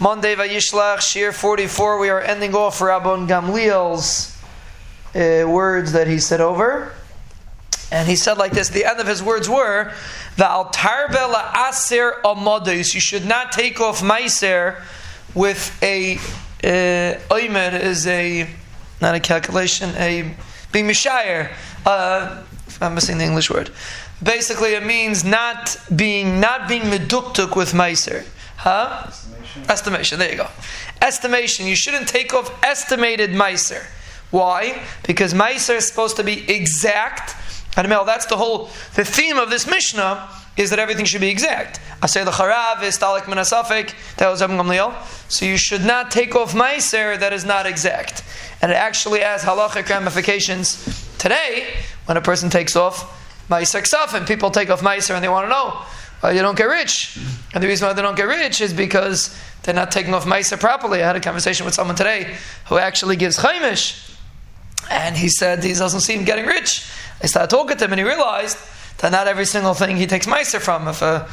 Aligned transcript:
Monday 0.00 0.36
Vayishlach, 0.36 0.98
Shiur 0.98 1.34
44. 1.34 1.98
We 1.98 2.08
are 2.08 2.20
ending 2.20 2.54
off 2.54 2.78
Rabban 2.78 3.26
Gamliel's 3.26 4.32
uh, 5.12 5.48
words 5.50 5.90
that 5.90 6.06
he 6.06 6.20
said 6.20 6.40
over. 6.40 6.92
And 7.90 8.06
he 8.06 8.14
said 8.14 8.38
like 8.38 8.52
this 8.52 8.68
the 8.68 8.84
end 8.84 9.00
of 9.00 9.08
his 9.08 9.24
words 9.24 9.48
were, 9.48 9.92
Va'altarbe 10.36 11.32
la'aser 11.34 12.20
amodos. 12.22 12.94
You 12.94 13.00
should 13.00 13.26
not 13.26 13.50
take 13.50 13.80
off 13.80 14.00
meiser 14.00 14.80
with 15.34 15.76
a. 15.82 16.18
Uh, 16.62 17.18
is 17.34 18.06
a. 18.06 18.48
Not 19.00 19.16
a 19.16 19.20
calculation, 19.20 19.90
a. 19.96 20.32
Being 20.70 20.86
mishayir. 20.86 21.50
Uh, 21.84 22.44
I'm 22.80 22.94
missing 22.94 23.18
the 23.18 23.24
English 23.24 23.50
word. 23.50 23.70
Basically, 24.22 24.74
it 24.74 24.86
means 24.86 25.24
not 25.24 25.76
being 25.94 26.38
not 26.38 26.68
being 26.68 26.82
meduktuk 26.82 27.56
with 27.56 27.72
meiser. 27.72 28.24
Huh? 28.58 29.04
Estimation. 29.06 29.70
Estimation. 29.70 30.18
There 30.18 30.30
you 30.32 30.36
go. 30.36 30.48
Estimation. 31.00 31.66
You 31.66 31.76
shouldn't 31.76 32.08
take 32.08 32.34
off 32.34 32.52
estimated 32.64 33.30
meiser. 33.30 33.84
Why? 34.32 34.82
Because 35.06 35.32
meiser 35.32 35.76
is 35.76 35.86
supposed 35.86 36.16
to 36.16 36.24
be 36.24 36.50
exact. 36.50 37.36
And 37.76 37.90
that's 37.90 38.26
the 38.26 38.36
whole 38.36 38.68
the 38.96 39.04
theme 39.04 39.38
of 39.38 39.50
this 39.50 39.68
Mishnah 39.68 40.28
is 40.56 40.70
that 40.70 40.80
everything 40.80 41.04
should 41.04 41.20
be 41.20 41.30
exact. 41.30 41.78
I 42.02 42.06
say 42.06 42.24
the 42.24 42.32
charav 42.32 42.82
is 42.82 42.98
talik 42.98 43.22
minasafik. 43.22 43.94
That 44.16 44.28
was 44.28 44.42
Gamliel. 44.42 44.92
So 45.30 45.46
you 45.46 45.56
should 45.56 45.84
not 45.84 46.10
take 46.10 46.34
off 46.34 46.52
meiser 46.52 47.16
that 47.18 47.32
is 47.32 47.44
not 47.44 47.64
exact, 47.64 48.24
and 48.60 48.72
it 48.72 48.74
actually 48.74 49.20
has 49.20 49.42
halachic 49.42 49.88
ramifications 49.88 51.16
today 51.18 51.68
when 52.06 52.16
a 52.16 52.20
person 52.20 52.50
takes 52.50 52.74
off 52.74 53.14
meiser 53.48 53.80
ksafim. 53.80 54.26
People 54.26 54.50
take 54.50 54.68
off 54.68 54.80
meiser 54.80 55.14
and 55.14 55.22
they 55.22 55.28
want 55.28 55.44
to 55.44 55.50
know 55.50 55.80
why 56.20 56.32
you 56.32 56.40
don't 56.40 56.56
get 56.56 56.64
rich. 56.64 57.18
And 57.54 57.62
the 57.62 57.68
reason 57.68 57.86
why 57.86 57.92
they 57.92 58.02
don't 58.02 58.16
get 58.16 58.26
rich 58.26 58.60
is 58.60 58.72
because 58.72 59.38
they're 59.62 59.74
not 59.74 59.90
taking 59.90 60.14
off 60.14 60.24
meiser 60.24 60.58
properly. 60.58 61.02
I 61.02 61.06
had 61.06 61.16
a 61.16 61.20
conversation 61.20 61.64
with 61.64 61.74
someone 61.74 61.96
today 61.96 62.36
who 62.66 62.78
actually 62.78 63.16
gives 63.16 63.38
chaimish, 63.38 64.16
and 64.90 65.16
he 65.16 65.28
said 65.28 65.62
he 65.62 65.74
doesn't 65.74 66.00
see 66.00 66.14
him 66.14 66.24
getting 66.24 66.46
rich. 66.46 66.88
I 67.22 67.26
started 67.26 67.50
talking 67.50 67.76
to 67.76 67.84
him, 67.84 67.92
and 67.92 68.00
he 68.00 68.06
realized 68.06 68.58
that 68.98 69.12
not 69.12 69.28
every 69.28 69.44
single 69.46 69.74
thing 69.74 69.96
he 69.96 70.06
takes 70.06 70.26
meiser 70.26 70.60
from. 70.60 70.88
If 70.88 71.02
a 71.02 71.28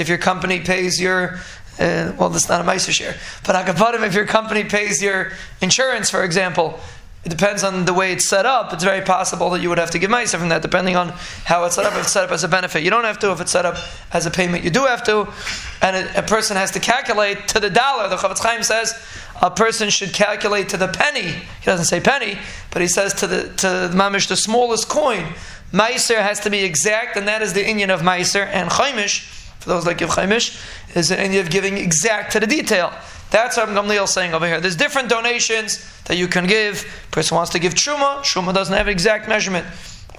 if 0.00 0.08
your 0.08 0.18
company 0.18 0.60
pays 0.60 1.00
your 1.00 1.38
uh, 1.78 2.12
well, 2.18 2.28
that's 2.28 2.48
not 2.48 2.60
a 2.60 2.64
meiser 2.64 2.90
share, 2.90 3.14
but 3.46 3.54
him 3.94 4.02
if 4.02 4.14
your 4.14 4.26
company 4.26 4.64
pays 4.64 5.00
your 5.00 5.30
insurance, 5.60 6.10
for 6.10 6.24
example, 6.24 6.80
it 7.28 7.36
depends 7.36 7.62
on 7.62 7.84
the 7.84 7.92
way 7.92 8.12
it's 8.12 8.26
set 8.26 8.46
up. 8.46 8.72
It's 8.72 8.82
very 8.82 9.02
possible 9.02 9.50
that 9.50 9.60
you 9.60 9.68
would 9.68 9.76
have 9.76 9.90
to 9.90 9.98
give 9.98 10.10
meiser 10.10 10.38
from 10.38 10.48
that, 10.48 10.62
depending 10.62 10.96
on 10.96 11.10
how 11.44 11.64
it's 11.64 11.74
set 11.74 11.84
up. 11.84 11.92
If 11.92 12.04
it's 12.04 12.12
set 12.12 12.24
up 12.24 12.30
as 12.30 12.42
a 12.42 12.48
benefit, 12.48 12.82
you 12.82 12.88
don't 12.88 13.04
have 13.04 13.18
to. 13.18 13.32
If 13.32 13.42
it's 13.42 13.52
set 13.52 13.66
up 13.66 13.76
as 14.14 14.24
a 14.24 14.30
payment, 14.30 14.64
you 14.64 14.70
do 14.70 14.86
have 14.86 15.04
to. 15.04 15.28
And 15.82 15.94
a, 15.94 16.20
a 16.20 16.22
person 16.22 16.56
has 16.56 16.70
to 16.70 16.80
calculate 16.80 17.46
to 17.48 17.60
the 17.60 17.68
dollar. 17.68 18.08
The 18.08 18.16
Chofetz 18.16 18.38
Chaim 18.42 18.62
says 18.62 18.98
a 19.42 19.50
person 19.50 19.90
should 19.90 20.14
calculate 20.14 20.70
to 20.70 20.78
the 20.78 20.88
penny. 20.88 21.28
He 21.32 21.66
doesn't 21.66 21.84
say 21.84 22.00
penny, 22.00 22.38
but 22.70 22.80
he 22.80 22.88
says 22.88 23.12
to 23.14 23.26
the 23.26 23.42
to 23.56 23.68
the 23.68 23.90
mamish 23.94 24.28
the 24.28 24.36
smallest 24.36 24.88
coin. 24.88 25.34
Meiser 25.70 26.22
has 26.22 26.40
to 26.40 26.50
be 26.50 26.64
exact, 26.64 27.18
and 27.18 27.28
that 27.28 27.42
is 27.42 27.52
the 27.52 27.62
inyan 27.62 27.90
of 27.90 28.00
Meiser. 28.00 28.46
And 28.46 28.70
Chaimish, 28.70 29.28
for 29.60 29.68
those 29.68 29.84
that 29.84 29.98
give 29.98 30.08
Chaimish, 30.08 30.64
is 30.96 31.10
an 31.10 31.18
inyan 31.18 31.40
of 31.40 31.50
giving 31.50 31.76
exact 31.76 32.32
to 32.32 32.40
the 32.40 32.46
detail. 32.46 32.90
That's 33.30 33.56
what 33.56 33.68
Gamliel 33.68 34.04
is 34.04 34.10
saying 34.10 34.34
over 34.34 34.46
here. 34.46 34.60
There's 34.60 34.76
different 34.76 35.08
donations 35.08 35.84
that 36.04 36.16
you 36.16 36.28
can 36.28 36.46
give. 36.46 36.86
Person 37.10 37.36
wants 37.36 37.50
to 37.52 37.58
give 37.58 37.74
Truma, 37.74 38.18
Truma 38.20 38.54
doesn't 38.54 38.74
have 38.74 38.86
an 38.86 38.92
exact 38.92 39.28
measurement. 39.28 39.66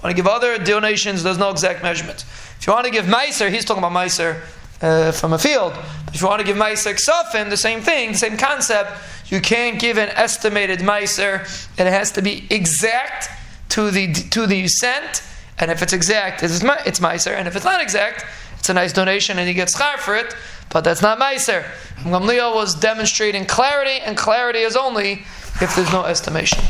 Want 0.02 0.16
to 0.16 0.22
give 0.22 0.26
other 0.26 0.56
donations, 0.58 1.22
there's 1.22 1.38
no 1.38 1.50
exact 1.50 1.82
measurement. 1.82 2.24
If 2.58 2.66
you 2.66 2.72
want 2.72 2.86
to 2.86 2.92
give 2.92 3.04
Meiser, 3.04 3.50
he's 3.50 3.64
talking 3.64 3.82
about 3.82 3.92
Meiser 3.92 4.40
uh, 4.80 5.12
from 5.12 5.34
a 5.34 5.38
field. 5.38 5.74
But 6.06 6.14
if 6.14 6.22
you 6.22 6.26
want 6.26 6.40
to 6.40 6.46
give 6.46 6.56
Meiser 6.56 6.94
Ksafin, 6.94 7.50
the 7.50 7.56
same 7.56 7.80
thing, 7.80 8.12
the 8.12 8.18
same 8.18 8.38
concept, 8.38 8.92
you 9.26 9.40
can't 9.40 9.78
give 9.78 9.98
an 9.98 10.08
estimated 10.10 10.78
Meiser. 10.78 11.42
It 11.78 11.86
has 11.86 12.12
to 12.12 12.22
be 12.22 12.46
exact 12.48 13.28
to 13.70 13.90
the 13.90 14.12
to 14.12 14.46
the 14.46 14.66
cent 14.68 15.22
and 15.60 15.70
if 15.70 15.82
it's 15.82 15.92
exact, 15.92 16.42
it's, 16.42 16.60
Meiser. 16.60 17.32
And 17.32 17.46
if 17.46 17.54
it's 17.54 17.66
not 17.66 17.82
exact, 17.82 18.24
it's 18.60 18.68
a 18.68 18.74
nice 18.74 18.92
donation 18.92 19.38
and 19.38 19.48
he 19.48 19.54
gets 19.54 19.74
schar 19.74 19.96
for 19.96 20.14
it, 20.14 20.36
but 20.70 20.84
that's 20.84 21.00
not 21.00 21.18
Meiser. 21.18 21.64
Gamliel 22.04 22.54
was 22.54 22.74
demonstrating 22.74 23.46
clarity, 23.46 24.00
and 24.04 24.16
clarity 24.16 24.60
is 24.60 24.76
only 24.76 25.24
if 25.60 25.74
there's 25.74 25.92
no 25.92 26.04
estimation. 26.04 26.62